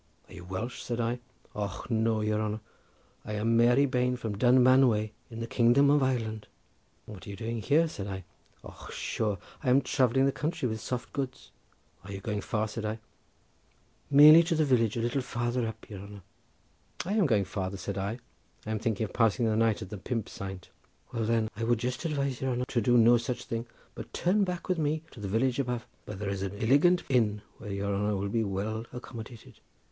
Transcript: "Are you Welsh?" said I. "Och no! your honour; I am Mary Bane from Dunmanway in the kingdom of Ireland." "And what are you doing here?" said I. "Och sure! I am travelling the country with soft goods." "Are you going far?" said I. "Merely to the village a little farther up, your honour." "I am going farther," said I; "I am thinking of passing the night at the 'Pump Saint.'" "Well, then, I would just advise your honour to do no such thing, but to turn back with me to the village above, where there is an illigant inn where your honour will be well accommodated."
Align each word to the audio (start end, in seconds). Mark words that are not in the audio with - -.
"Are 0.29 0.33
you 0.33 0.45
Welsh?" 0.45 0.81
said 0.81 0.99
I. 0.99 1.19
"Och 1.53 1.91
no! 1.91 2.21
your 2.21 2.41
honour; 2.41 2.59
I 3.23 3.33
am 3.33 3.55
Mary 3.55 3.85
Bane 3.85 4.15
from 4.17 4.35
Dunmanway 4.35 5.11
in 5.29 5.41
the 5.41 5.45
kingdom 5.45 5.91
of 5.91 6.01
Ireland." 6.01 6.47
"And 7.05 7.13
what 7.15 7.27
are 7.27 7.29
you 7.29 7.35
doing 7.35 7.61
here?" 7.61 7.87
said 7.87 8.07
I. 8.07 8.23
"Och 8.63 8.91
sure! 8.91 9.37
I 9.61 9.69
am 9.69 9.83
travelling 9.83 10.25
the 10.25 10.31
country 10.31 10.67
with 10.67 10.81
soft 10.81 11.13
goods." 11.13 11.51
"Are 12.03 12.11
you 12.11 12.19
going 12.19 12.41
far?" 12.41 12.67
said 12.67 12.83
I. 12.83 12.97
"Merely 14.09 14.41
to 14.41 14.55
the 14.55 14.65
village 14.65 14.97
a 14.97 15.01
little 15.01 15.21
farther 15.21 15.67
up, 15.67 15.87
your 15.87 15.99
honour." 15.99 16.23
"I 17.05 17.13
am 17.13 17.27
going 17.27 17.45
farther," 17.45 17.77
said 17.77 17.99
I; 17.99 18.17
"I 18.65 18.71
am 18.71 18.79
thinking 18.79 19.03
of 19.03 19.13
passing 19.13 19.45
the 19.45 19.55
night 19.55 19.83
at 19.83 19.91
the 19.91 19.99
'Pump 19.99 20.29
Saint.'" 20.29 20.71
"Well, 21.13 21.25
then, 21.25 21.47
I 21.55 21.63
would 21.63 21.77
just 21.77 22.05
advise 22.05 22.41
your 22.41 22.49
honour 22.53 22.65
to 22.69 22.81
do 22.81 22.97
no 22.97 23.17
such 23.17 23.43
thing, 23.45 23.67
but 23.93 24.11
to 24.15 24.19
turn 24.23 24.45
back 24.45 24.67
with 24.67 24.79
me 24.79 25.03
to 25.11 25.19
the 25.19 25.27
village 25.27 25.59
above, 25.59 25.85
where 26.05 26.17
there 26.17 26.29
is 26.31 26.41
an 26.41 26.55
illigant 26.59 27.03
inn 27.07 27.43
where 27.59 27.71
your 27.71 27.93
honour 27.93 28.15
will 28.15 28.29
be 28.29 28.43
well 28.43 28.85
accommodated." 28.91 29.59